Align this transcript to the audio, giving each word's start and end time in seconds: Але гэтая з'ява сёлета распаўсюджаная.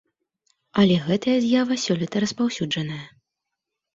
Але 0.83 0.95
гэтая 1.09 1.35
з'ява 1.43 1.77
сёлета 1.83 2.23
распаўсюджаная. 2.25 3.03